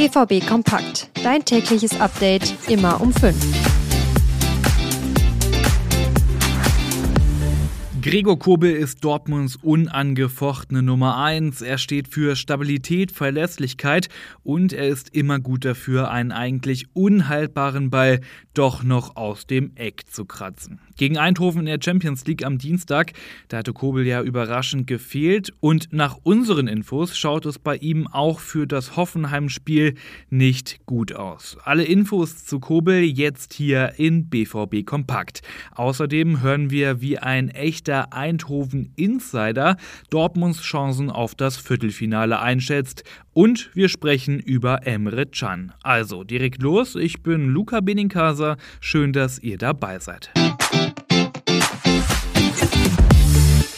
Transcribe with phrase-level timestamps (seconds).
[0.00, 1.10] BVB Kompakt.
[1.22, 3.36] Dein tägliches Update immer um 5.
[8.00, 11.60] Gregor Kobel ist Dortmunds unangefochtene Nummer 1.
[11.60, 14.08] Er steht für Stabilität, Verlässlichkeit
[14.42, 18.20] und er ist immer gut dafür, einen eigentlich unhaltbaren Ball
[18.54, 20.80] doch noch aus dem Eck zu kratzen.
[21.00, 23.14] Gegen Eindhoven in der Champions League am Dienstag,
[23.48, 28.38] da hatte Kobel ja überraschend gefehlt und nach unseren Infos schaut es bei ihm auch
[28.38, 29.94] für das Hoffenheim-Spiel
[30.28, 31.56] nicht gut aus.
[31.64, 35.40] Alle Infos zu Kobel jetzt hier in BVB Kompakt.
[35.74, 39.78] Außerdem hören wir, wie ein echter Eindhoven-Insider
[40.10, 43.04] Dortmunds Chancen auf das Viertelfinale einschätzt.
[43.32, 45.72] Und wir sprechen über Emre Can.
[45.82, 48.58] Also direkt los, ich bin Luca Benincasa.
[48.80, 50.30] Schön, dass ihr dabei seid.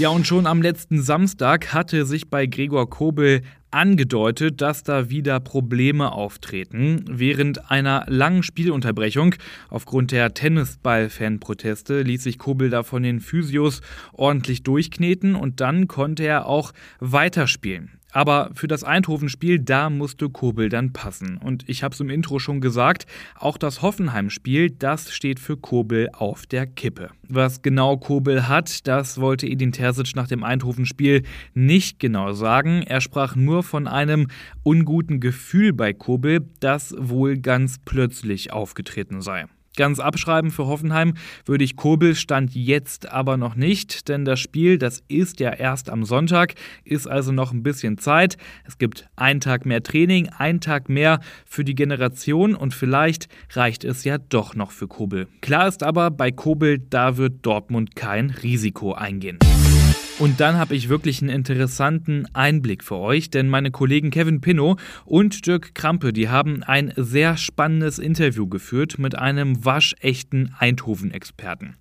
[0.03, 5.39] Ja, und schon am letzten Samstag hatte sich bei Gregor Kobel angedeutet, dass da wieder
[5.39, 7.05] Probleme auftreten.
[7.09, 9.37] Während einer langen Spielunterbrechung
[9.69, 13.81] aufgrund der Tennisball-Fan-Proteste ließ sich Kobel da von den Physios
[14.13, 17.93] ordentlich durchkneten und dann konnte er auch weiterspielen.
[18.13, 21.39] Aber für das Eindhoven-Spiel, da musste Kobel dann passen.
[21.39, 26.11] Und ich habe es im Intro schon gesagt, auch das Hoffenheim-Spiel, das steht für Kobel
[26.13, 27.11] auf der Kippe.
[27.29, 31.23] Was genau Kobel hat, das wollte Edin Terzic nach dem Eindhoven-Spiel
[31.55, 32.83] nicht genau sagen.
[32.83, 34.29] Er sprach nur von einem
[34.63, 39.47] unguten Gefühl bei Kobel, das wohl ganz plötzlich aufgetreten sei.
[39.77, 41.15] Ganz abschreiben für Hoffenheim
[41.47, 45.89] würde ich Kobel stand jetzt aber noch nicht, denn das Spiel, das ist ja erst
[45.89, 48.37] am Sonntag, ist also noch ein bisschen Zeit.
[48.67, 53.85] Es gibt einen Tag mehr Training, einen Tag mehr für die Generation und vielleicht reicht
[53.85, 55.29] es ja doch noch für Kobel.
[55.41, 59.39] Klar ist aber, bei Kobel, da wird Dortmund kein Risiko eingehen.
[60.23, 64.81] Und dann habe ich wirklich einen interessanten Einblick für euch, denn meine Kollegen Kevin Pinnow
[65.05, 71.75] und Dirk Krampe, die haben ein sehr spannendes Interview geführt mit einem waschechten Eindhoven-Experten.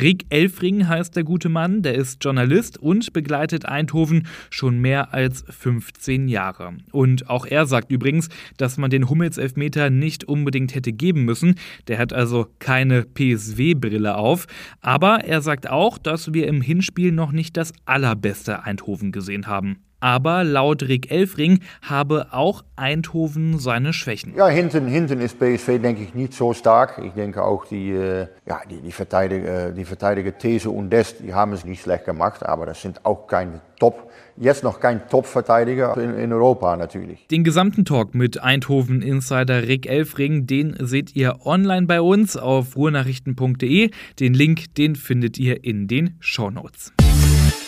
[0.00, 5.44] Rick Elfring heißt der gute Mann, der ist Journalist und begleitet Eindhoven schon mehr als
[5.48, 6.74] 15 Jahre.
[6.92, 11.56] Und auch er sagt übrigens, dass man den Hummels-Elfmeter nicht unbedingt hätte geben müssen.
[11.88, 14.46] Der hat also keine PSW-Brille auf.
[14.82, 19.82] Aber er sagt auch, dass wir im Hinspiel noch nicht das allerbeste Eindhoven gesehen haben.
[20.00, 24.34] Aber laut Rick Elfring habe auch Eindhoven seine Schwächen.
[24.36, 27.00] Ja, hinten, hinten ist PSV, denke ich, nicht so stark.
[27.04, 31.34] Ich denke auch, die, äh, ja, die, die, Verteidiger, die Verteidiger These und Dest, die
[31.34, 35.96] haben es nicht schlecht gemacht, aber das sind auch keine Top, jetzt noch kein Top-Verteidiger
[35.96, 37.26] in, in, Europa natürlich.
[37.28, 43.90] Den gesamten Talk mit Eindhoven-Insider Rick Elfring, den seht ihr online bei uns auf ruhrnachrichten.de.
[44.20, 46.92] Den Link, den findet ihr in den Shownotes.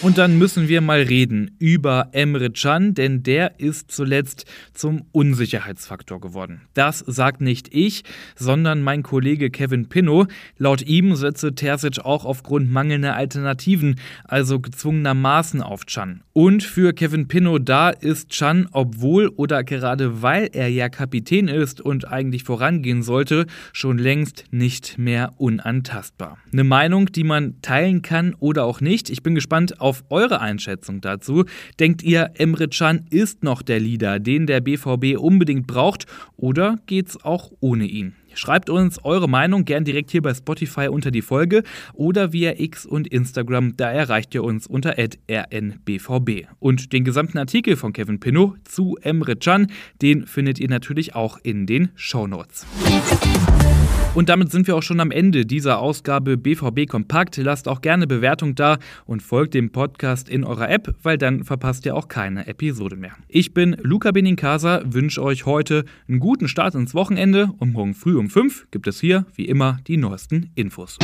[0.02, 6.22] Und dann müssen wir mal reden über Emre Can, denn der ist zuletzt zum Unsicherheitsfaktor
[6.22, 6.62] geworden.
[6.72, 10.26] Das sagt nicht ich, sondern mein Kollege Kevin Pinnow.
[10.56, 16.22] Laut ihm setze Terzic auch aufgrund mangelnder Alternativen, also gezwungenermaßen auf Can.
[16.32, 21.82] Und für Kevin Pinnow da ist Can, obwohl oder gerade weil er ja Kapitän ist
[21.82, 23.44] und eigentlich vorangehen sollte,
[23.74, 26.38] schon längst nicht mehr unantastbar.
[26.50, 29.10] Eine Meinung, die man teilen kann oder auch nicht.
[29.10, 31.44] Ich bin gespannt auf auf eure Einschätzung dazu.
[31.80, 36.06] Denkt ihr, Emre Can ist noch der Leader, den der BVB unbedingt braucht,
[36.36, 38.14] oder geht's auch ohne ihn?
[38.34, 42.86] Schreibt uns eure Meinung gern direkt hier bei Spotify unter die Folge oder via X
[42.86, 46.46] und Instagram, da erreicht ihr uns unter rnbvb.
[46.60, 51.38] Und den gesamten Artikel von Kevin Pinot zu Emre Can, den findet ihr natürlich auch
[51.42, 52.64] in den Show Notes.
[54.12, 57.36] Und damit sind wir auch schon am Ende dieser Ausgabe BVB Kompakt.
[57.36, 61.86] Lasst auch gerne Bewertung da und folgt dem Podcast in eurer App, weil dann verpasst
[61.86, 63.12] ihr auch keine Episode mehr.
[63.28, 68.16] Ich bin Luca Benincasa, wünsche euch heute einen guten Start ins Wochenende und morgen früh
[68.16, 70.98] um 5 gibt es hier wie immer die neuesten Infos.